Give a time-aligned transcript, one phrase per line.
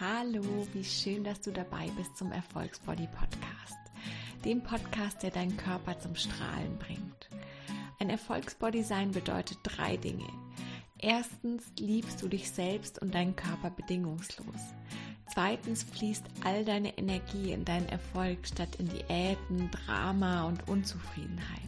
[0.00, 3.76] Hallo, wie schön, dass du dabei bist zum Erfolgsbody Podcast,
[4.46, 7.28] dem Podcast, der deinen Körper zum Strahlen bringt.
[7.98, 10.26] Ein Erfolgsbody sein bedeutet drei Dinge.
[10.96, 14.72] Erstens liebst du dich selbst und deinen Körper bedingungslos.
[15.34, 21.60] Zweitens fließt all deine Energie in deinen Erfolg statt in Diäten, Drama und Unzufriedenheit.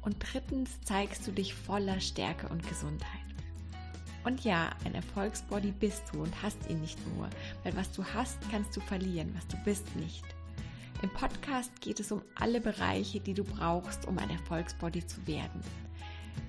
[0.00, 3.21] Und drittens zeigst du dich voller Stärke und Gesundheit.
[4.24, 7.28] Und ja, ein Erfolgsbody bist du und hast ihn nicht nur,
[7.64, 10.24] weil was du hast, kannst du verlieren, was du bist nicht.
[11.02, 15.60] Im Podcast geht es um alle Bereiche, die du brauchst, um ein Erfolgsbody zu werden.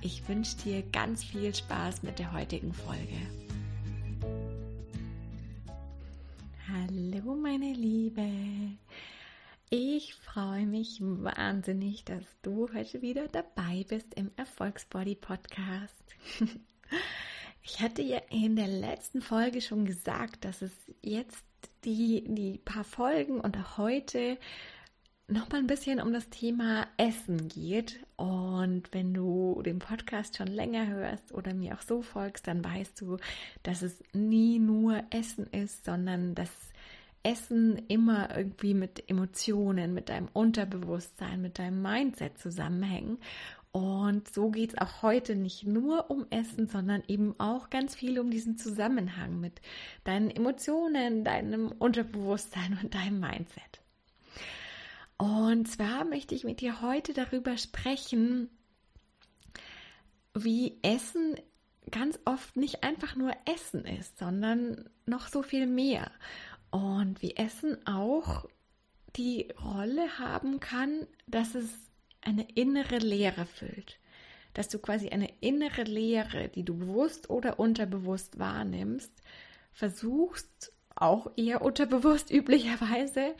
[0.01, 3.17] Ich wünsche dir ganz viel Spaß mit der heutigen Folge.
[6.71, 8.29] Hallo meine Liebe.
[9.71, 16.15] Ich freue mich wahnsinnig, dass du heute wieder dabei bist im Erfolgsbody Podcast.
[17.63, 21.43] Ich hatte ja in der letzten Folge schon gesagt, dass es jetzt
[21.85, 24.37] die, die paar Folgen und auch heute
[25.29, 28.05] noch mal ein bisschen um das Thema Essen geht.
[28.17, 32.99] Und wenn du den Podcast schon länger hörst oder mir auch so folgst, dann weißt
[32.99, 33.17] du,
[33.63, 36.51] dass es nie nur Essen ist, sondern dass
[37.23, 43.17] Essen immer irgendwie mit Emotionen, mit deinem Unterbewusstsein, mit deinem Mindset zusammenhängen.
[43.73, 48.19] Und so geht es auch heute nicht nur um Essen, sondern eben auch ganz viel
[48.19, 49.61] um diesen Zusammenhang mit
[50.03, 53.81] deinen Emotionen, deinem Unterbewusstsein und deinem Mindset.
[55.17, 58.47] Und zwar möchte ich mit dir heute darüber sprechen,
[60.35, 61.35] wie Essen
[61.89, 66.11] ganz oft nicht einfach nur Essen ist, sondern noch so viel mehr.
[66.69, 68.45] Und wie Essen auch
[69.15, 71.73] die Rolle haben kann, dass es
[72.25, 73.99] eine innere Leere füllt.
[74.53, 79.11] Dass du quasi eine innere Leere, die du bewusst oder unterbewusst wahrnimmst,
[79.71, 83.35] versuchst, auch eher unterbewusst üblicherweise,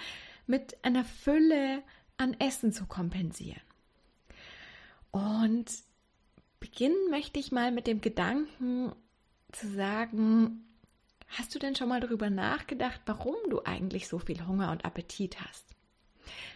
[0.48, 1.84] mit einer Fülle
[2.18, 3.62] an Essen zu kompensieren.
[5.12, 5.72] Und
[6.60, 8.94] beginnen möchte ich mal mit dem Gedanken
[9.52, 10.66] zu sagen,
[11.28, 15.40] hast du denn schon mal darüber nachgedacht, warum du eigentlich so viel Hunger und Appetit
[15.42, 15.76] hast?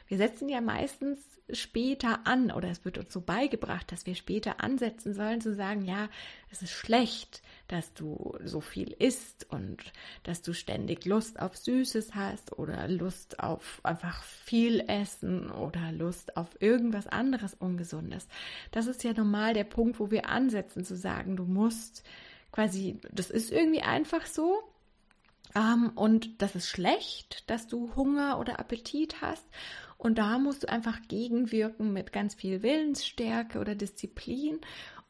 [0.08, 1.20] Wir setzen ja meistens
[1.52, 5.86] später an oder es wird uns so beigebracht, dass wir später ansetzen sollen zu sagen,
[5.86, 6.10] ja,
[6.52, 9.78] es ist schlecht, dass du so viel isst und
[10.24, 16.36] dass du ständig Lust auf Süßes hast oder Lust auf einfach viel Essen oder Lust
[16.36, 18.28] auf irgendwas anderes Ungesundes.
[18.72, 22.04] Das ist ja normal der Punkt, wo wir ansetzen zu sagen, du musst
[22.52, 24.64] quasi, das ist irgendwie einfach so,
[25.56, 29.46] ähm, und das ist schlecht, dass du Hunger oder Appetit hast.
[29.98, 34.60] Und da musst du einfach gegenwirken mit ganz viel Willensstärke oder Disziplin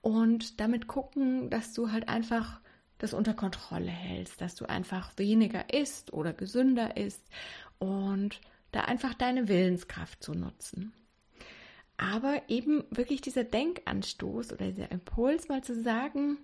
[0.02, 2.62] und damit gucken, dass du halt einfach
[2.98, 7.28] das unter Kontrolle hältst, dass du einfach weniger isst oder gesünder isst
[7.80, 8.40] und
[8.72, 10.94] da einfach deine Willenskraft zu nutzen.
[11.98, 16.38] Aber eben wirklich dieser Denkanstoß oder dieser Impuls mal zu sagen,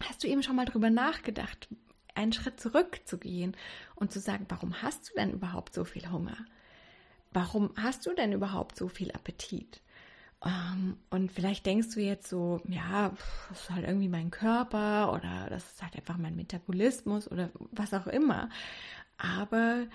[0.00, 1.68] hast du eben schon mal drüber nachgedacht,
[2.14, 3.56] einen Schritt zurückzugehen
[3.94, 6.36] und zu sagen, warum hast du denn überhaupt so viel Hunger?
[7.32, 9.82] Warum hast du denn überhaupt so viel Appetit?
[10.44, 13.12] Ähm, und vielleicht denkst du jetzt so, ja,
[13.48, 17.92] das ist halt irgendwie mein Körper oder das ist halt einfach mein Metabolismus oder was
[17.94, 18.48] auch immer.
[19.16, 19.86] Aber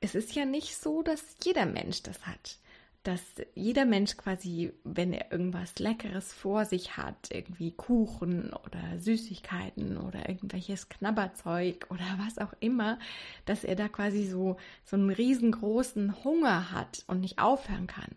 [0.00, 2.58] es ist ja nicht so, dass jeder Mensch das hat
[3.06, 3.22] dass
[3.54, 10.28] jeder Mensch quasi, wenn er irgendwas Leckeres vor sich hat, irgendwie Kuchen oder Süßigkeiten oder
[10.28, 12.98] irgendwelches Knabberzeug oder was auch immer,
[13.44, 18.10] dass er da quasi so, so einen riesengroßen Hunger hat und nicht aufhören kann.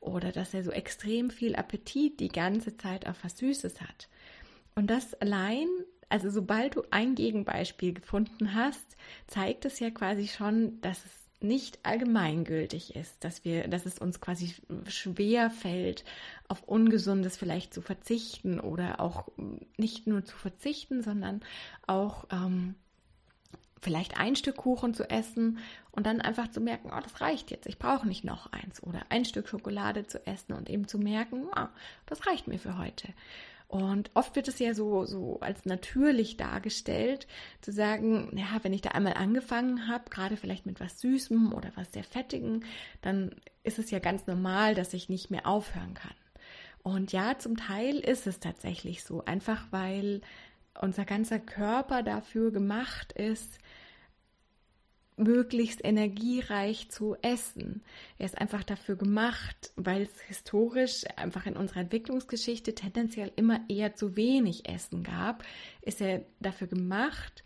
[0.00, 4.08] Oder dass er so extrem viel Appetit die ganze Zeit auf was Süßes hat.
[4.74, 5.68] Und das allein
[6.08, 8.96] also sobald du ein Gegenbeispiel gefunden hast,
[9.28, 11.12] zeigt es ja quasi schon, dass es
[11.42, 14.54] nicht allgemeingültig ist, dass wir, dass es uns quasi
[14.88, 16.04] schwer fällt,
[16.48, 19.28] auf Ungesundes vielleicht zu verzichten oder auch
[19.76, 21.40] nicht nur zu verzichten, sondern
[21.86, 22.74] auch ähm,
[23.80, 25.58] vielleicht ein Stück Kuchen zu essen
[25.90, 29.06] und dann einfach zu merken, oh, das reicht jetzt, ich brauche nicht noch eins oder
[29.08, 31.68] ein Stück Schokolade zu essen und eben zu merken, oh,
[32.06, 33.08] das reicht mir für heute.
[33.70, 37.28] Und oft wird es ja so, so als natürlich dargestellt,
[37.60, 41.70] zu sagen, ja, wenn ich da einmal angefangen habe, gerade vielleicht mit was Süßem oder
[41.76, 42.64] was sehr Fettigen,
[43.00, 46.16] dann ist es ja ganz normal, dass ich nicht mehr aufhören kann.
[46.82, 50.20] Und ja, zum Teil ist es tatsächlich so, einfach weil
[50.80, 53.60] unser ganzer Körper dafür gemacht ist,
[55.20, 57.82] möglichst energiereich zu essen.
[58.18, 63.94] Er ist einfach dafür gemacht, weil es historisch einfach in unserer Entwicklungsgeschichte tendenziell immer eher
[63.94, 65.44] zu wenig Essen gab,
[65.82, 67.44] ist er dafür gemacht,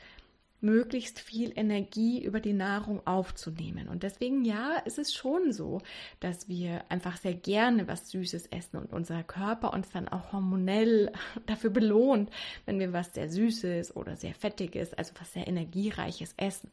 [0.65, 3.88] möglichst viel Energie über die Nahrung aufzunehmen.
[3.88, 5.82] Und deswegen, ja, ist es schon so,
[6.21, 11.12] dass wir einfach sehr gerne was Süßes essen und unser Körper uns dann auch hormonell
[11.47, 12.31] dafür belohnt,
[12.65, 16.71] wenn wir was sehr Süßes oder sehr Fettiges, also was sehr Energiereiches essen.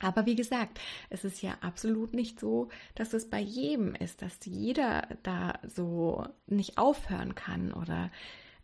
[0.00, 4.38] Aber wie gesagt, es ist ja absolut nicht so, dass es bei jedem ist, dass
[4.44, 8.10] jeder da so nicht aufhören kann oder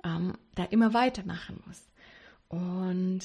[0.04, 1.86] ähm, da immer weitermachen muss.
[2.48, 3.20] Und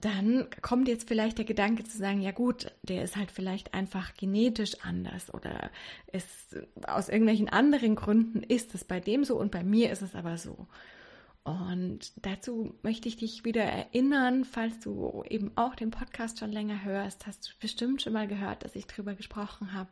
[0.00, 4.14] dann kommt jetzt vielleicht der Gedanke zu sagen, ja gut, der ist halt vielleicht einfach
[4.14, 5.70] genetisch anders oder
[6.12, 6.56] ist
[6.86, 10.38] aus irgendwelchen anderen Gründen ist es bei dem so und bei mir ist es aber
[10.38, 10.68] so.
[11.48, 16.84] Und dazu möchte ich dich wieder erinnern, falls du eben auch den Podcast schon länger
[16.84, 19.88] hörst, hast du bestimmt schon mal gehört, dass ich darüber gesprochen habe,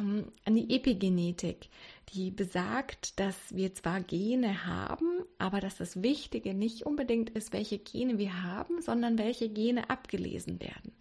[0.00, 1.68] ähm, an die Epigenetik,
[2.12, 7.78] die besagt, dass wir zwar Gene haben, aber dass das Wichtige nicht unbedingt ist, welche
[7.78, 10.92] Gene wir haben, sondern welche Gene abgelesen werden.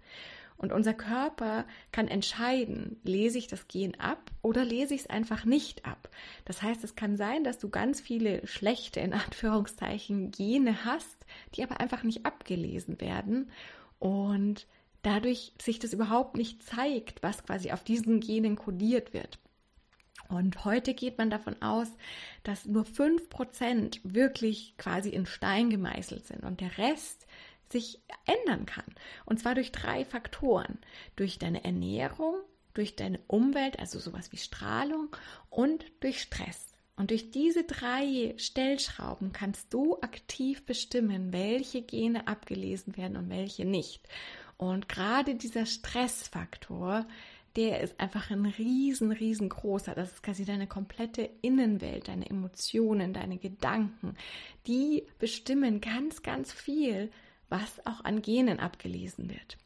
[0.57, 5.45] Und unser Körper kann entscheiden, lese ich das Gen ab oder lese ich es einfach
[5.45, 6.09] nicht ab.
[6.45, 11.63] Das heißt, es kann sein, dass du ganz viele schlechte, in Anführungszeichen, Gene hast, die
[11.63, 13.51] aber einfach nicht abgelesen werden
[13.99, 14.67] und
[15.01, 19.39] dadurch sich das überhaupt nicht zeigt, was quasi auf diesen Genen kodiert wird.
[20.29, 21.89] Und heute geht man davon aus,
[22.43, 27.27] dass nur 5% wirklich quasi in Stein gemeißelt sind und der Rest
[27.73, 28.85] sich ändern kann.
[29.25, 30.77] Und zwar durch drei Faktoren.
[31.17, 32.35] Durch deine Ernährung,
[32.73, 35.13] durch deine Umwelt, also sowas wie Strahlung
[35.49, 36.73] und durch Stress.
[36.95, 43.65] Und durch diese drei Stellschrauben kannst du aktiv bestimmen, welche Gene abgelesen werden und welche
[43.65, 44.07] nicht.
[44.57, 47.07] Und gerade dieser Stressfaktor,
[47.55, 49.93] der ist einfach ein riesen, riesengroßer.
[49.95, 54.15] Das ist quasi deine komplette Innenwelt, deine Emotionen, deine Gedanken.
[54.67, 57.11] Die bestimmen ganz, ganz viel
[57.53, 59.57] was auch an Genen abgelesen wird.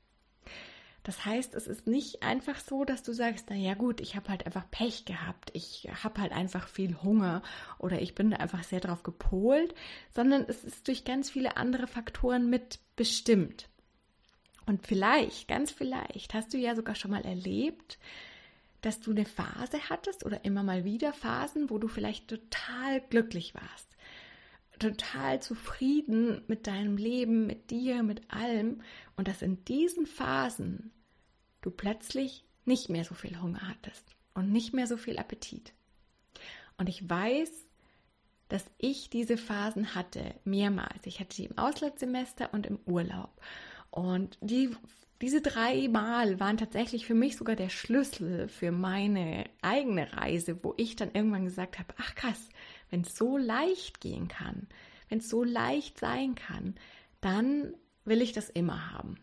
[1.03, 4.27] Das heißt, es ist nicht einfach so, dass du sagst, na ja gut, ich habe
[4.27, 7.43] halt einfach Pech gehabt, ich habe halt einfach viel Hunger
[7.79, 9.73] oder ich bin einfach sehr drauf gepolt,
[10.13, 13.69] sondern es ist durch ganz viele andere Faktoren mit bestimmt.
[14.65, 17.99] Und vielleicht, ganz vielleicht, hast du ja sogar schon mal erlebt,
[18.81, 23.55] dass du eine Phase hattest oder immer mal wieder Phasen, wo du vielleicht total glücklich
[23.55, 23.96] warst
[24.79, 28.81] total zufrieden mit deinem Leben, mit dir, mit allem
[29.15, 30.91] und dass in diesen Phasen
[31.61, 35.73] du plötzlich nicht mehr so viel Hunger hattest und nicht mehr so viel Appetit.
[36.77, 37.51] Und ich weiß,
[38.49, 41.05] dass ich diese Phasen hatte mehrmals.
[41.05, 43.41] Ich hatte sie im Auslandssemester und im Urlaub.
[43.89, 44.69] Und die,
[45.21, 50.73] diese drei Mal waren tatsächlich für mich sogar der Schlüssel für meine eigene Reise, wo
[50.77, 52.49] ich dann irgendwann gesagt habe, ach krass,
[52.89, 54.67] wenn es so leicht gehen kann,
[55.09, 56.75] wenn es so leicht sein kann,
[57.21, 57.73] dann
[58.05, 59.17] will ich das immer haben.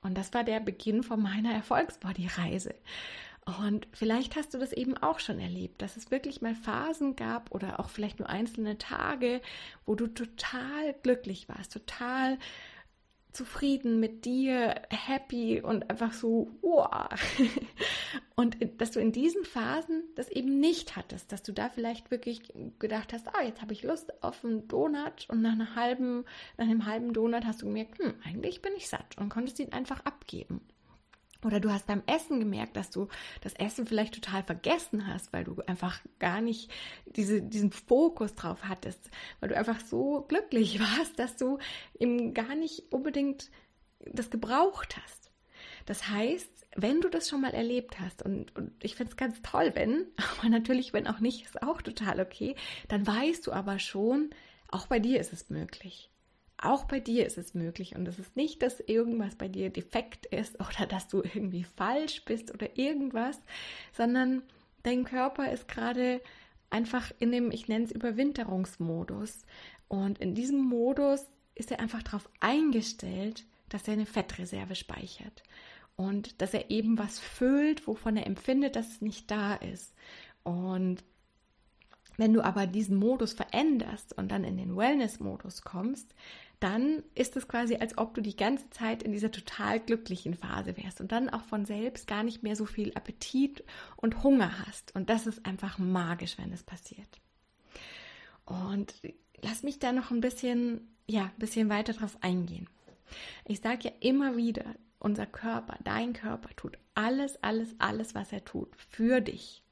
[0.00, 2.74] Und das war der Beginn von meiner Erfolgsbody-Reise.
[3.58, 7.50] Und vielleicht hast du das eben auch schon erlebt, dass es wirklich mal Phasen gab
[7.50, 9.40] oder auch vielleicht nur einzelne Tage,
[9.86, 12.38] wo du total glücklich warst, total
[13.32, 17.08] zufrieden mit dir, happy und einfach so, wow.
[18.38, 22.40] Und dass du in diesen Phasen das eben nicht hattest, dass du da vielleicht wirklich
[22.78, 26.24] gedacht hast, ah, jetzt habe ich Lust auf einen Donut und nach, einer halben,
[26.56, 29.72] nach einem halben Donut hast du gemerkt, hm, eigentlich bin ich satt und konntest ihn
[29.72, 30.60] einfach abgeben.
[31.44, 33.08] Oder du hast beim Essen gemerkt, dass du
[33.40, 36.70] das Essen vielleicht total vergessen hast, weil du einfach gar nicht
[37.06, 39.10] diese, diesen Fokus drauf hattest,
[39.40, 41.58] weil du einfach so glücklich warst, dass du
[41.98, 43.50] eben gar nicht unbedingt
[43.98, 45.27] das gebraucht hast.
[45.88, 49.40] Das heißt, wenn du das schon mal erlebt hast, und, und ich finde es ganz
[49.40, 50.04] toll, wenn,
[50.38, 52.56] aber natürlich, wenn auch nicht, ist auch total okay,
[52.88, 54.28] dann weißt du aber schon,
[54.70, 56.10] auch bei dir ist es möglich.
[56.58, 60.26] Auch bei dir ist es möglich und es ist nicht, dass irgendwas bei dir defekt
[60.26, 63.40] ist oder dass du irgendwie falsch bist oder irgendwas,
[63.96, 64.42] sondern
[64.82, 66.20] dein Körper ist gerade
[66.68, 69.38] einfach in dem, ich nenne es Überwinterungsmodus.
[69.88, 75.42] Und in diesem Modus ist er einfach darauf eingestellt, dass er eine Fettreserve speichert
[75.98, 79.92] und dass er eben was füllt, wovon er empfindet, dass es nicht da ist.
[80.44, 81.02] Und
[82.16, 86.14] wenn du aber diesen Modus veränderst und dann in den Wellness-Modus kommst,
[86.60, 90.76] dann ist es quasi, als ob du die ganze Zeit in dieser total glücklichen Phase
[90.76, 93.64] wärst und dann auch von selbst gar nicht mehr so viel Appetit
[93.96, 94.94] und Hunger hast.
[94.94, 97.20] Und das ist einfach magisch, wenn das passiert.
[98.46, 98.94] Und
[99.42, 102.68] lass mich da noch ein bisschen, ja, ein bisschen weiter drauf eingehen.
[103.46, 104.64] Ich sage ja immer wieder,
[104.98, 109.62] unser Körper, dein Körper tut alles, alles, alles, was er tut, für dich.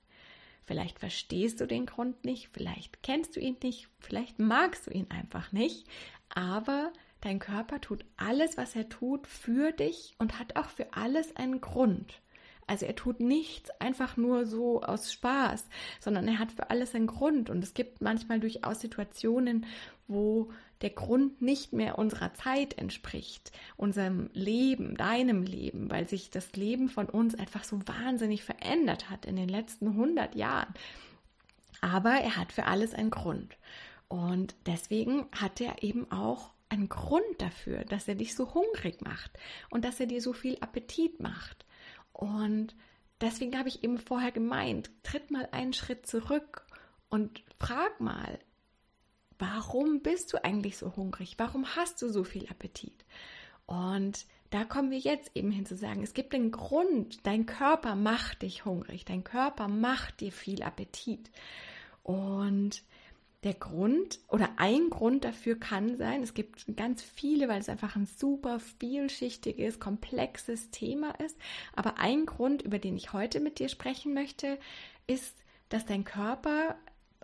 [0.65, 5.07] Vielleicht verstehst du den Grund nicht, vielleicht kennst du ihn nicht, vielleicht magst du ihn
[5.11, 5.87] einfach nicht,
[6.29, 11.35] aber dein Körper tut alles, was er tut, für dich und hat auch für alles
[11.37, 12.21] einen Grund.
[12.67, 15.67] Also er tut nichts einfach nur so aus Spaß,
[16.01, 17.49] sondern er hat für alles einen Grund.
[17.49, 19.67] Und es gibt manchmal durchaus Situationen,
[20.09, 20.51] wo
[20.83, 26.89] der Grund nicht mehr unserer Zeit entspricht, unserem Leben, deinem Leben, weil sich das Leben
[26.89, 30.75] von uns einfach so wahnsinnig verändert hat in den letzten 100 Jahren.
[31.81, 33.57] Aber er hat für alles einen Grund.
[34.09, 39.31] Und deswegen hat er eben auch einen Grund dafür, dass er dich so hungrig macht
[39.71, 41.65] und dass er dir so viel Appetit macht.
[42.13, 42.75] Und
[43.21, 46.67] deswegen habe ich eben vorher gemeint, tritt mal einen Schritt zurück
[47.09, 48.39] und frag mal,
[49.39, 51.35] warum bist du eigentlich so hungrig?
[51.39, 53.05] Warum hast du so viel Appetit?
[53.67, 57.97] Und da kommen wir jetzt eben hin zu sagen, es gibt einen Grund, dein Körper
[57.97, 61.31] macht dich hungrig, dein Körper macht dir viel Appetit.
[62.03, 62.83] Und
[63.43, 67.97] der Grund oder ein Grund dafür kann sein, es gibt ganz viele, weil es einfach
[67.97, 71.37] ein super vielschichtiges, komplexes Thema ist.
[71.75, 74.59] Aber ein Grund, über den ich heute mit dir sprechen möchte,
[75.07, 75.37] ist,
[75.69, 76.77] dass dein Körper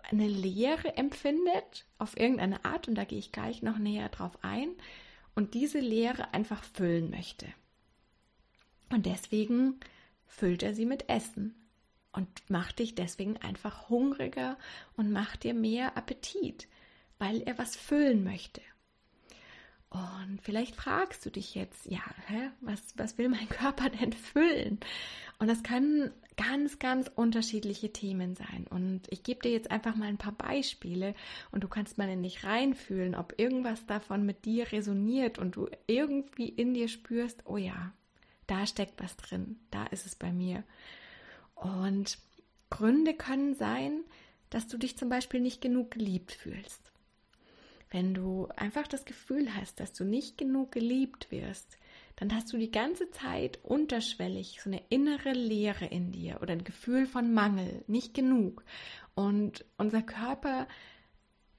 [0.09, 4.69] eine Leere empfindet auf irgendeine Art und da gehe ich gleich noch näher drauf ein
[5.35, 7.47] und diese Leere einfach füllen möchte.
[8.89, 9.79] Und deswegen
[10.27, 11.55] füllt er sie mit Essen
[12.11, 14.57] und macht dich deswegen einfach hungriger
[14.95, 16.67] und macht dir mehr Appetit,
[17.17, 18.61] weil er was füllen möchte.
[19.93, 24.79] Und vielleicht fragst du dich jetzt, ja, hä, was, was will mein Körper denn füllen?
[25.37, 28.65] Und das können ganz, ganz unterschiedliche Themen sein.
[28.67, 31.13] Und ich gebe dir jetzt einfach mal ein paar Beispiele
[31.51, 35.69] und du kannst mal in dich reinfühlen, ob irgendwas davon mit dir resoniert und du
[35.85, 37.91] irgendwie in dir spürst, oh ja,
[38.47, 40.63] da steckt was drin, da ist es bei mir.
[41.53, 42.17] Und
[42.71, 44.01] Gründe können sein,
[44.49, 46.92] dass du dich zum Beispiel nicht genug geliebt fühlst.
[47.93, 51.77] Wenn du einfach das Gefühl hast, dass du nicht genug geliebt wirst,
[52.15, 56.63] dann hast du die ganze Zeit unterschwellig so eine innere Leere in dir oder ein
[56.63, 58.63] Gefühl von Mangel, nicht genug.
[59.13, 60.67] Und unser Körper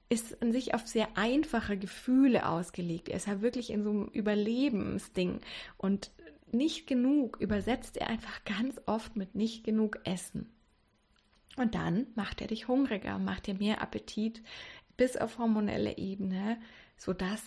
[0.09, 3.07] ist an sich auf sehr einfache Gefühle ausgelegt.
[3.07, 5.39] Er ist ja wirklich in so einem Überlebensding.
[5.77, 6.11] Und
[6.51, 10.51] nicht genug übersetzt er einfach ganz oft mit nicht genug Essen.
[11.55, 14.43] Und dann macht er dich hungriger, macht dir mehr Appetit
[14.97, 16.57] bis auf hormonelle Ebene,
[16.97, 17.41] sodass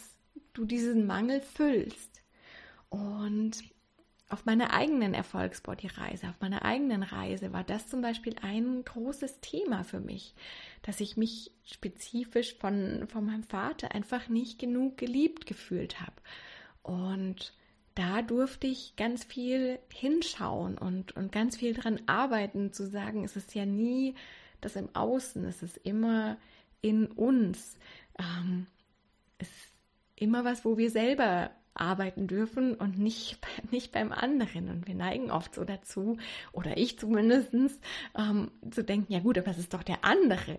[0.52, 2.22] du diesen Mangel füllst.
[2.90, 3.62] Und
[4.30, 9.84] auf meiner eigenen Erfolgsbody-Reise, auf meiner eigenen Reise war das zum Beispiel ein großes Thema
[9.84, 10.34] für mich,
[10.82, 16.12] dass ich mich spezifisch von, von meinem Vater einfach nicht genug geliebt gefühlt habe.
[16.82, 17.54] Und
[17.94, 23.34] da durfte ich ganz viel hinschauen und, und ganz viel dran arbeiten, zu sagen, es
[23.34, 24.14] ist ja nie
[24.60, 26.36] das im Außen, es ist immer
[26.80, 27.76] in uns.
[28.18, 28.66] Ähm,
[29.38, 29.73] es ist
[30.16, 33.38] immer was, wo wir selber arbeiten dürfen und nicht,
[33.70, 34.68] nicht beim anderen.
[34.68, 36.18] Und wir neigen oft so dazu,
[36.52, 37.52] oder ich zumindest,
[38.16, 40.58] ähm, zu denken, ja gut, aber es ist doch der andere.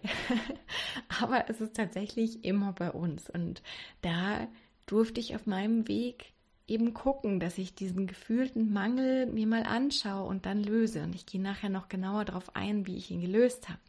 [1.22, 3.30] aber es ist tatsächlich immer bei uns.
[3.30, 3.62] Und
[4.02, 4.48] da
[4.86, 6.34] durfte ich auf meinem Weg
[6.68, 11.04] eben gucken, dass ich diesen gefühlten Mangel mir mal anschaue und dann löse.
[11.04, 13.80] Und ich gehe nachher noch genauer darauf ein, wie ich ihn gelöst habe.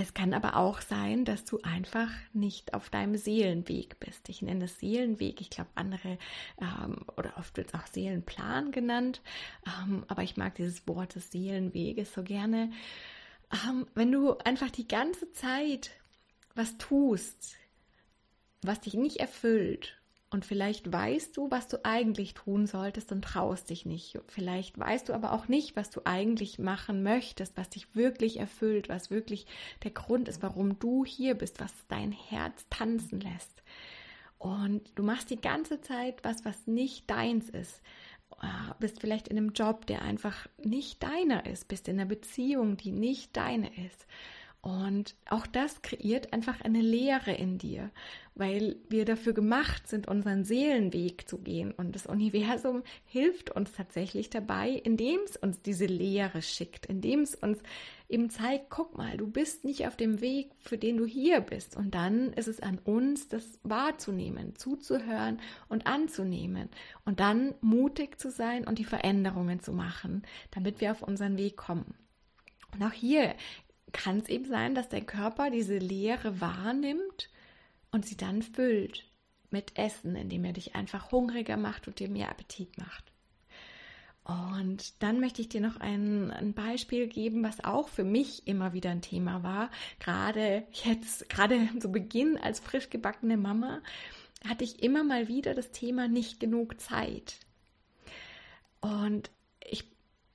[0.00, 4.30] Es kann aber auch sein, dass du einfach nicht auf deinem Seelenweg bist.
[4.30, 5.42] Ich nenne es Seelenweg.
[5.42, 6.16] Ich glaube, andere
[6.58, 9.20] ähm, oder oft wird es auch Seelenplan genannt.
[9.66, 12.72] Ähm, aber ich mag dieses Wort des Seelenweges so gerne.
[13.68, 15.90] Ähm, wenn du einfach die ganze Zeit
[16.54, 17.56] was tust,
[18.62, 19.99] was dich nicht erfüllt
[20.30, 24.16] und vielleicht weißt du, was du eigentlich tun solltest und traust dich nicht.
[24.28, 28.88] Vielleicht weißt du aber auch nicht, was du eigentlich machen möchtest, was dich wirklich erfüllt,
[28.88, 29.46] was wirklich
[29.82, 33.62] der Grund ist, warum du hier bist, was dein Herz tanzen lässt.
[34.38, 37.82] Und du machst die ganze Zeit was, was nicht deins ist.
[38.38, 42.76] Ah, bist vielleicht in einem Job, der einfach nicht deiner ist, bist in einer Beziehung,
[42.76, 44.06] die nicht deine ist.
[44.62, 47.90] Und auch das kreiert einfach eine Leere in dir,
[48.34, 51.72] weil wir dafür gemacht sind, unseren Seelenweg zu gehen.
[51.72, 57.34] Und das Universum hilft uns tatsächlich dabei, indem es uns diese Leere schickt, indem es
[57.34, 57.58] uns
[58.10, 61.74] eben zeigt, guck mal, du bist nicht auf dem Weg, für den du hier bist.
[61.74, 65.40] Und dann ist es an uns, das wahrzunehmen, zuzuhören
[65.70, 66.68] und anzunehmen.
[67.06, 71.56] Und dann mutig zu sein und die Veränderungen zu machen, damit wir auf unseren Weg
[71.56, 71.94] kommen.
[72.72, 73.34] Und auch hier
[73.92, 77.30] kann es eben sein, dass der Körper diese Leere wahrnimmt
[77.90, 79.04] und sie dann füllt
[79.50, 83.10] mit Essen, indem er dich einfach hungriger macht und dir mehr Appetit macht.
[84.24, 88.72] Und dann möchte ich dir noch ein, ein, Beispiel geben, was auch für mich immer
[88.72, 89.70] wieder ein Thema war.
[89.98, 93.80] Gerade jetzt, gerade zu Beginn als frisch gebackene Mama
[94.46, 97.36] hatte ich immer mal wieder das Thema nicht genug Zeit.
[98.80, 99.30] Und
[99.68, 99.84] ich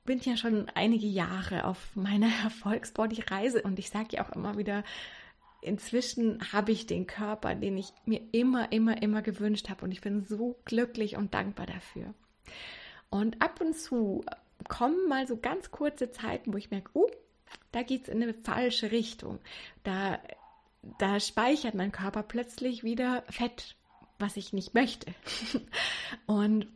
[0.06, 4.84] bin ja schon einige Jahre auf meiner Erfolgsbody-Reise und ich sage ja auch immer wieder,
[5.62, 10.02] inzwischen habe ich den Körper, den ich mir immer, immer, immer gewünscht habe und ich
[10.02, 12.14] bin so glücklich und dankbar dafür.
[13.10, 14.24] Und ab und zu
[14.68, 17.10] kommen mal so ganz kurze Zeiten, wo ich merke, oh,
[17.72, 19.40] da geht es in eine falsche Richtung.
[19.84, 20.20] Da,
[21.00, 23.76] da speichert mein Körper plötzlich wieder Fett,
[24.20, 25.14] was ich nicht möchte.
[26.26, 26.68] und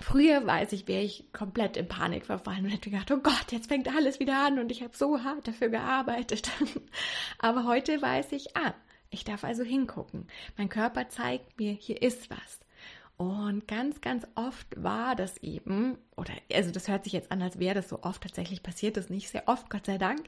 [0.00, 3.68] Früher weiß ich, wäre ich komplett in Panik verfallen und hätte gedacht, oh Gott, jetzt
[3.68, 6.50] fängt alles wieder an und ich habe so hart dafür gearbeitet.
[7.38, 8.74] Aber heute weiß ich, ah,
[9.10, 10.26] ich darf also hingucken.
[10.56, 12.63] Mein Körper zeigt mir, hier ist was.
[13.16, 17.60] Und ganz, ganz oft war das eben, oder also das hört sich jetzt an, als
[17.60, 20.24] wäre das so oft tatsächlich passiert, das nicht sehr oft, Gott sei Dank.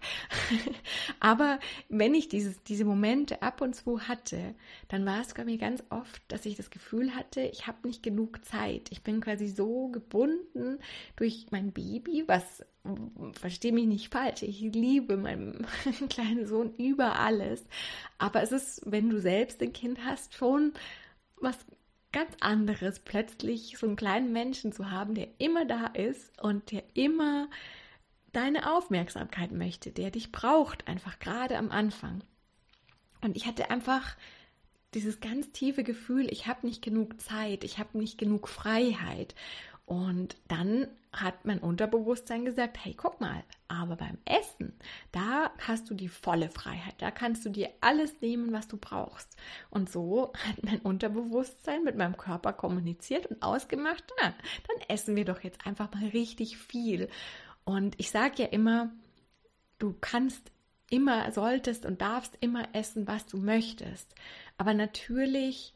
[1.21, 4.55] Aber wenn ich dieses, diese Momente ab und zu hatte,
[4.87, 8.05] dann war es bei mir ganz oft, dass ich das Gefühl hatte, ich habe nicht
[8.05, 8.93] genug Zeit.
[8.93, 10.79] Ich bin quasi so gebunden
[11.17, 12.65] durch mein Baby, was
[13.33, 15.67] verstehe mich nicht falsch, ich liebe meinen
[16.09, 17.65] kleinen Sohn über alles.
[18.19, 20.73] Aber es ist, wenn du selbst ein Kind hast, schon
[21.41, 21.59] was
[22.17, 26.83] ganz anderes, plötzlich so einen kleinen Menschen zu haben, der immer da ist und der
[26.95, 27.51] immer
[28.33, 32.25] deine Aufmerksamkeit möchte, der dich braucht, einfach gerade am Anfang.
[33.21, 34.17] Und ich hatte einfach
[34.95, 39.35] dieses ganz tiefe Gefühl, ich habe nicht genug Zeit, ich habe nicht genug Freiheit.
[39.87, 44.77] Und dann hat mein Unterbewusstsein gesagt, hey, guck mal, aber beim Essen,
[45.13, 49.37] da hast du die volle Freiheit, da kannst du dir alles nehmen, was du brauchst.
[49.71, 54.35] Und so hat mein Unterbewusstsein mit meinem Körper kommuniziert und ausgemacht, na,
[54.67, 57.09] dann essen wir doch jetzt einfach mal richtig viel.
[57.65, 58.91] Und ich sage ja immer,
[59.79, 60.51] du kannst
[60.91, 64.15] immer, solltest und darfst immer essen, was du möchtest.
[64.59, 65.75] Aber natürlich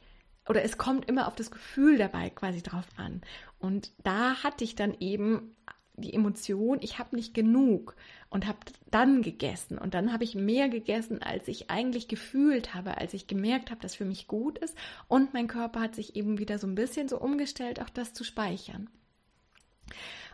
[0.50, 3.20] oder es kommt immer auf das Gefühl dabei quasi drauf an.
[3.60, 5.54] Und da hatte ich dann eben
[5.94, 7.94] die Emotion, ich habe nicht genug
[8.30, 8.58] und habe
[8.90, 9.78] dann gegessen.
[9.78, 13.80] Und dann habe ich mehr gegessen, als ich eigentlich gefühlt habe, als ich gemerkt habe,
[13.80, 14.76] dass für mich gut ist.
[15.06, 18.24] Und mein Körper hat sich eben wieder so ein bisschen so umgestellt, auch das zu
[18.24, 18.90] speichern.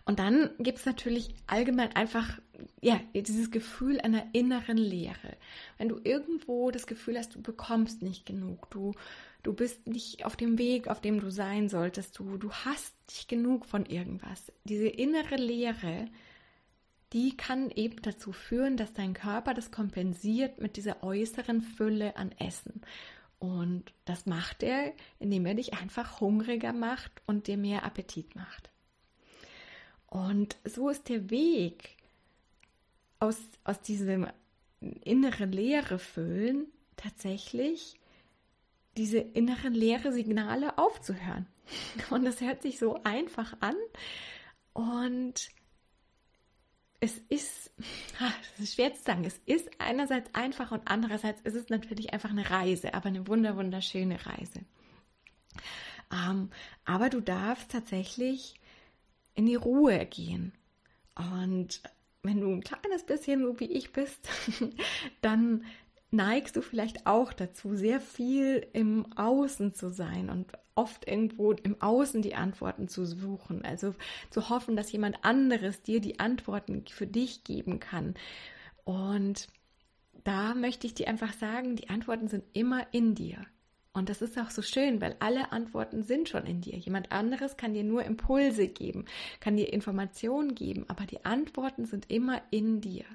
[0.07, 2.38] Und dann gibt es natürlich allgemein einfach
[2.81, 5.37] ja, dieses Gefühl einer inneren Leere.
[5.79, 8.95] Wenn du irgendwo das Gefühl hast, du bekommst nicht genug, du,
[9.47, 13.29] du bist nicht auf dem Weg, auf dem du sein solltest, du, du hast nicht
[13.29, 14.53] genug von irgendwas.
[14.65, 16.07] Diese innere Leere,
[17.13, 22.33] die kann eben dazu führen, dass dein Körper das kompensiert mit dieser äußeren Fülle an
[22.33, 22.81] Essen.
[23.39, 28.71] Und das macht er, indem er dich einfach hungriger macht und dir mehr Appetit macht.
[30.09, 31.97] Und so ist der Weg
[33.21, 34.27] aus, aus diesem
[34.81, 37.97] inneren Leere füllen tatsächlich
[38.97, 41.47] diese inneren leere Signale aufzuhören.
[42.11, 43.77] Und das hört sich so einfach an.
[44.73, 45.49] Und
[47.01, 47.71] es ist,
[48.55, 52.31] es ist schwer zu sagen, es ist einerseits einfach und andererseits ist es natürlich einfach
[52.31, 54.61] eine Reise, aber eine wunder, wunderschöne Reise.
[56.13, 56.51] Ähm,
[56.85, 58.55] aber du darfst tatsächlich
[59.35, 60.53] in die Ruhe gehen.
[61.15, 61.83] Und
[62.23, 64.29] wenn du ein kleines bisschen so wie ich bist,
[65.21, 65.65] dann
[66.11, 71.81] neigst du vielleicht auch dazu, sehr viel im Außen zu sein und oft irgendwo im
[71.81, 73.64] Außen die Antworten zu suchen.
[73.64, 73.95] Also
[74.31, 78.14] zu hoffen, dass jemand anderes dir die Antworten für dich geben kann.
[78.85, 79.49] Und
[80.25, 83.38] da möchte ich dir einfach sagen, die Antworten sind immer in dir.
[83.97, 86.77] Und das ist auch so schön, weil alle Antworten sind schon in dir.
[86.77, 89.07] Jemand anderes kann dir nur Impulse geben,
[89.41, 93.07] kann dir Informationen geben, aber die Antworten sind immer in dir.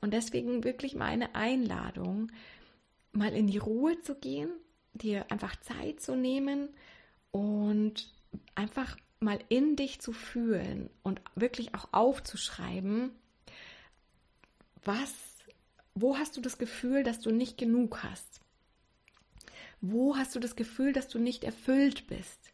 [0.00, 2.30] Und deswegen wirklich meine Einladung,
[3.10, 4.48] mal in die Ruhe zu gehen,
[4.92, 6.68] dir einfach Zeit zu nehmen
[7.32, 8.08] und
[8.54, 13.10] einfach mal in dich zu fühlen und wirklich auch aufzuschreiben,
[14.84, 15.12] was,
[15.96, 18.40] wo hast du das Gefühl, dass du nicht genug hast?
[19.82, 22.52] Wo hast du das Gefühl, dass du nicht erfüllt bist?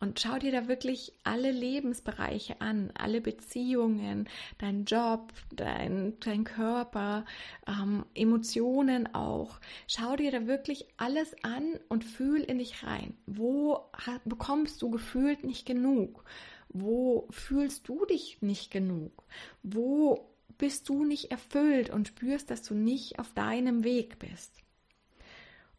[0.00, 7.26] Und schau dir da wirklich alle Lebensbereiche an, alle Beziehungen, dein Job, dein, dein Körper,
[7.68, 9.60] ähm, Emotionen auch.
[9.88, 13.14] Schau dir da wirklich alles an und fühl in dich rein.
[13.26, 13.90] Wo
[14.24, 16.24] bekommst du gefühlt nicht genug?
[16.70, 19.24] Wo fühlst du dich nicht genug?
[19.62, 24.54] Wo bist du nicht erfüllt und spürst, dass du nicht auf deinem Weg bist?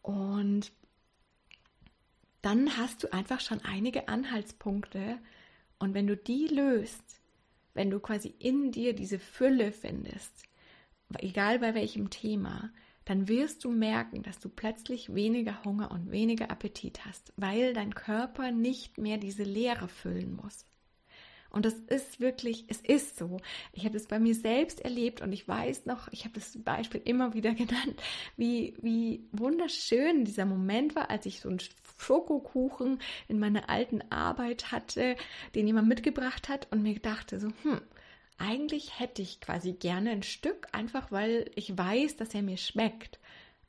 [0.03, 0.71] Und
[2.41, 5.19] dann hast du einfach schon einige Anhaltspunkte.
[5.79, 7.21] Und wenn du die löst,
[7.73, 10.43] wenn du quasi in dir diese Fülle findest,
[11.19, 12.71] egal bei welchem Thema,
[13.05, 17.95] dann wirst du merken, dass du plötzlich weniger Hunger und weniger Appetit hast, weil dein
[17.95, 20.65] Körper nicht mehr diese Leere füllen muss.
[21.51, 23.37] Und das ist wirklich, es ist so.
[23.73, 27.01] Ich habe es bei mir selbst erlebt und ich weiß noch, ich habe das Beispiel
[27.03, 28.01] immer wieder genannt,
[28.37, 31.59] wie, wie wunderschön dieser Moment war, als ich so einen
[31.97, 35.15] Schokokuchen in meiner alten Arbeit hatte,
[35.53, 37.81] den jemand mitgebracht hat und mir dachte so, hm,
[38.37, 43.19] eigentlich hätte ich quasi gerne ein Stück, einfach weil ich weiß, dass er mir schmeckt.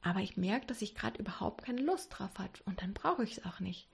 [0.01, 3.33] Aber ich merke, dass ich gerade überhaupt keine Lust drauf habe und dann brauche ich
[3.33, 3.87] es auch nicht.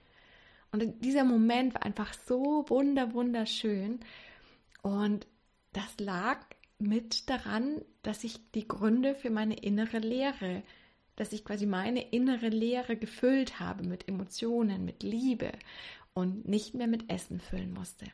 [0.71, 3.99] Und dieser Moment war einfach so wunder, wunderschön.
[4.81, 5.27] Und
[5.73, 6.39] das lag
[6.77, 10.63] mit daran, dass ich die Gründe für meine innere Leere,
[11.15, 15.51] dass ich quasi meine innere Leere gefüllt habe mit Emotionen, mit Liebe
[16.13, 18.05] und nicht mehr mit Essen füllen musste.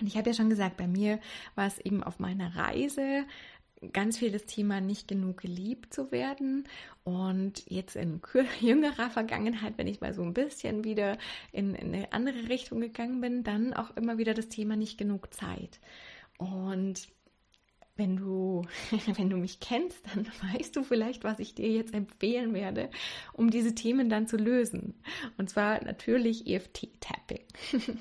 [0.00, 1.20] Und ich habe ja schon gesagt, bei mir
[1.54, 3.24] war es eben auf meiner Reise
[3.92, 6.68] ganz viel das Thema nicht genug geliebt zu werden.
[7.04, 8.20] Und jetzt in
[8.60, 11.18] jüngerer Vergangenheit, wenn ich mal so ein bisschen wieder
[11.52, 15.32] in, in eine andere Richtung gegangen bin, dann auch immer wieder das Thema nicht genug
[15.34, 15.80] Zeit.
[16.38, 17.08] Und
[18.02, 18.62] wenn du,
[19.14, 22.90] wenn du mich kennst, dann weißt du vielleicht, was ich dir jetzt empfehlen werde,
[23.32, 24.94] um diese Themen dann zu lösen.
[25.38, 27.44] Und zwar natürlich EFT-Tapping.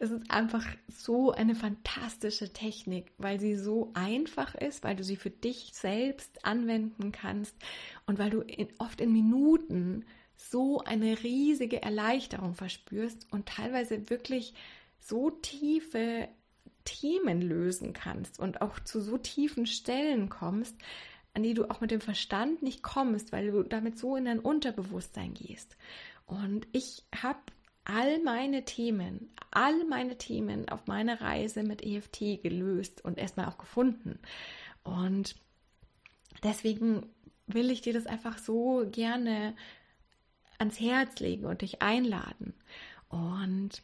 [0.00, 5.16] es ist einfach so eine fantastische Technik, weil sie so einfach ist, weil du sie
[5.16, 7.54] für dich selbst anwenden kannst
[8.06, 14.54] und weil du in, oft in Minuten so eine riesige Erleichterung verspürst und teilweise wirklich
[14.98, 16.28] so tiefe
[16.86, 20.74] Themen lösen kannst und auch zu so tiefen Stellen kommst,
[21.34, 24.38] an die du auch mit dem Verstand nicht kommst, weil du damit so in dein
[24.38, 25.76] Unterbewusstsein gehst.
[26.24, 27.40] Und ich habe
[27.84, 33.58] all meine Themen, all meine Themen auf meiner Reise mit EFT gelöst und erstmal auch
[33.58, 34.18] gefunden.
[34.82, 35.36] Und
[36.42, 37.06] deswegen
[37.46, 39.54] will ich dir das einfach so gerne
[40.58, 42.54] ans Herz legen und dich einladen.
[43.08, 43.82] Und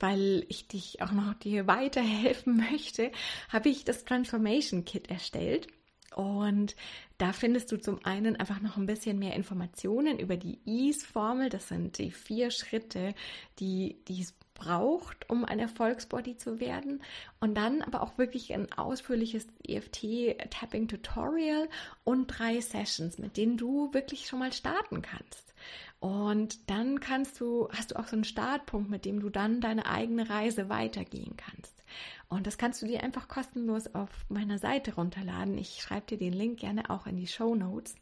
[0.00, 3.10] weil ich dich auch noch dir weiterhelfen möchte,
[3.48, 5.68] habe ich das Transformation Kit erstellt.
[6.14, 6.76] Und
[7.18, 11.50] da findest du zum einen einfach noch ein bisschen mehr Informationen über die Ease-Formel.
[11.50, 13.14] Das sind die vier Schritte,
[13.58, 14.26] die, die
[14.56, 17.00] braucht, um ein Erfolgsbody zu werden.
[17.38, 21.68] Und dann aber auch wirklich ein ausführliches EFT-Tapping-Tutorial
[22.02, 25.54] und drei Sessions, mit denen du wirklich schon mal starten kannst.
[26.00, 29.86] Und dann kannst du, hast du auch so einen Startpunkt, mit dem du dann deine
[29.86, 31.82] eigene Reise weitergehen kannst.
[32.28, 35.56] Und das kannst du dir einfach kostenlos auf meiner Seite runterladen.
[35.58, 37.94] Ich schreibe dir den Link gerne auch in die Show Notes.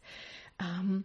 [0.61, 1.05] Ähm,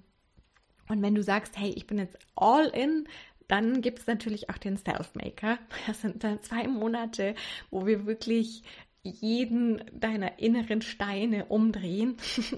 [0.88, 3.08] und wenn du sagst, hey, ich bin jetzt all in,
[3.50, 5.60] dann gibt es natürlich auch den Self-Maker.
[5.88, 7.36] Das sind dann zwei Monate,
[7.72, 8.64] wo wir wirklich
[9.04, 12.18] jeden deiner inneren Steine umdrehen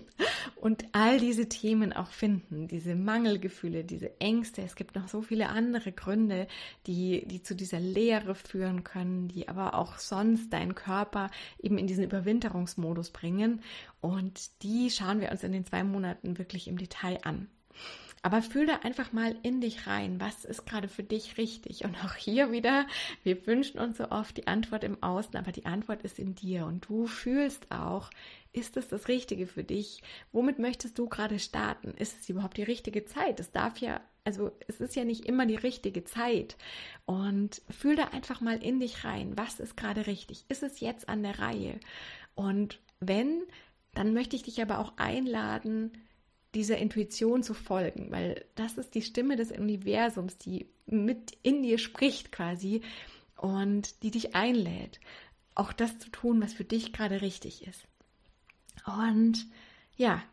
[0.55, 4.63] und all diese Themen auch finden, diese Mangelgefühle, diese Ängste.
[4.63, 6.47] Es gibt noch so viele andere Gründe,
[6.87, 11.29] die, die zu dieser Leere führen können, die aber auch sonst deinen Körper
[11.61, 13.61] eben in diesen Überwinterungsmodus bringen.
[14.01, 17.49] Und die schauen wir uns in den zwei Monaten wirklich im Detail an.
[18.23, 21.83] Aber fühl da einfach mal in dich rein, was ist gerade für dich richtig.
[21.85, 22.85] Und auch hier wieder,
[23.23, 26.67] wir wünschen uns so oft die Antwort im Außen, aber die Antwort ist in dir.
[26.67, 28.11] Und du fühlst auch,
[28.53, 30.03] ist es das Richtige für dich?
[30.31, 31.95] Womit möchtest du gerade starten?
[31.97, 33.39] Ist es überhaupt die richtige Zeit?
[33.39, 36.57] Es darf ja, also es ist ja nicht immer die richtige Zeit.
[37.05, 40.45] Und fühl da einfach mal in dich rein, was ist gerade richtig?
[40.47, 41.79] Ist es jetzt an der Reihe?
[42.35, 43.41] Und wenn,
[43.95, 45.91] dann möchte ich dich aber auch einladen,
[46.53, 51.77] dieser Intuition zu folgen, weil das ist die Stimme des Universums, die mit in dir
[51.77, 52.81] spricht quasi
[53.37, 54.99] und die dich einlädt,
[55.55, 57.87] auch das zu tun, was für dich gerade richtig ist.
[58.85, 59.47] Und
[59.95, 60.23] ja,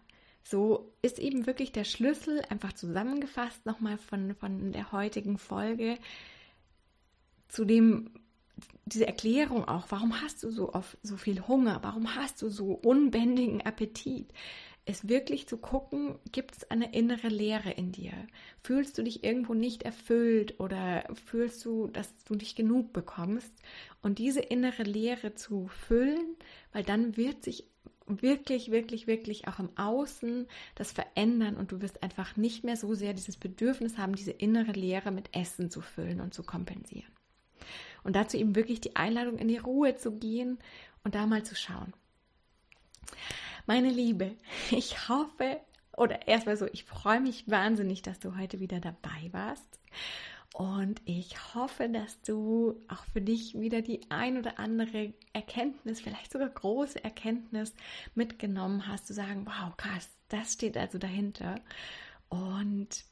[0.43, 5.99] so ist eben wirklich der Schlüssel, einfach zusammengefasst nochmal von, von der heutigen Folge,
[7.49, 8.11] zu dem,
[8.87, 12.73] diese Erklärung auch, warum hast du so oft so viel Hunger, warum hast du so
[12.73, 14.33] unbändigen Appetit?
[14.89, 18.13] Ist wirklich zu gucken, gibt es eine innere Leere in dir?
[18.63, 23.53] Fühlst du dich irgendwo nicht erfüllt oder fühlst du, dass du nicht genug bekommst?
[24.03, 26.37] Und diese innere Leere zu füllen,
[26.73, 27.65] weil dann wird sich
[28.07, 32.95] wirklich, wirklich, wirklich auch im Außen das verändern und du wirst einfach nicht mehr so
[32.95, 37.13] sehr dieses Bedürfnis haben, diese innere Leere mit Essen zu füllen und zu kompensieren.
[38.05, 40.59] Und dazu eben wirklich die Einladung in die Ruhe zu gehen
[41.05, 41.93] und da mal zu schauen.
[43.69, 44.35] Meine Liebe,
[44.71, 45.61] ich hoffe,
[45.95, 49.79] oder erstmal so, ich freue mich wahnsinnig, dass du heute wieder dabei warst.
[50.55, 56.33] Und ich hoffe, dass du auch für dich wieder die ein oder andere Erkenntnis, vielleicht
[56.33, 57.75] sogar große Erkenntnis
[58.15, 61.57] mitgenommen hast, zu sagen, wow, krass, das steht also dahinter.
[62.31, 63.05] Und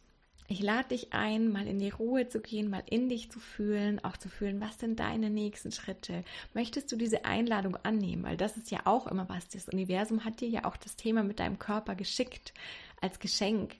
[0.49, 4.03] ich lade dich ein, mal in die Ruhe zu gehen, mal in dich zu fühlen,
[4.05, 6.25] auch zu fühlen, was sind deine nächsten Schritte?
[6.55, 8.23] Möchtest du diese Einladung annehmen?
[8.23, 9.49] Weil das ist ja auch immer was.
[9.49, 12.55] Das Universum hat dir ja auch das Thema mit deinem Körper geschickt
[13.01, 13.77] als Geschenk,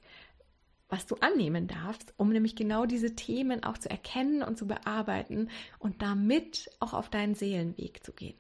[0.89, 5.51] was du annehmen darfst, um nämlich genau diese Themen auch zu erkennen und zu bearbeiten
[5.79, 8.37] und damit auch auf deinen Seelenweg zu gehen.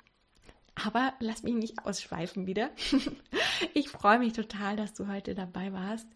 [0.75, 2.71] Aber lass mich nicht ausschweifen wieder.
[3.73, 6.07] Ich freue mich total, dass du heute dabei warst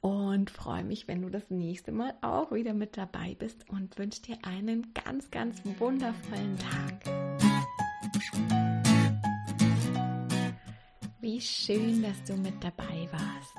[0.00, 4.22] und freue mich, wenn du das nächste Mal auch wieder mit dabei bist und wünsche
[4.22, 7.04] dir einen ganz, ganz wundervollen Tag.
[11.30, 13.54] Wie schön, dass du mit dabei warst.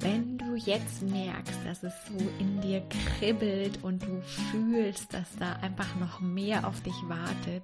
[0.00, 2.82] Wenn du jetzt merkst, dass es so in dir
[3.16, 7.62] kribbelt und du fühlst, dass da einfach noch mehr auf dich wartet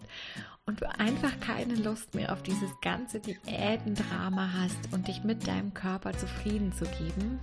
[0.65, 5.75] und du einfach keine Lust mehr auf dieses ganze Diätendrama hast und dich mit deinem
[5.75, 7.39] Körper zufrieden zu geben,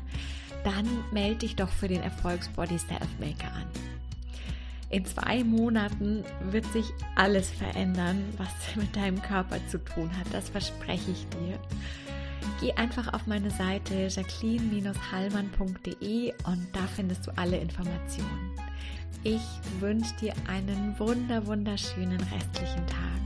[0.63, 4.00] dann melde dich doch für den Erfolgsbody Self-Maker an.
[4.91, 10.27] In zwei Monaten wird sich alles verändern, was mit deinem Körper zu tun hat.
[10.31, 11.59] Das verspreche ich dir.
[12.59, 18.51] Geh einfach auf meine Seite jacqueline-hallmann.de und da findest du alle Informationen.
[19.23, 19.43] Ich
[19.79, 23.21] wünsche dir einen wunder, wunderschönen restlichen Tag.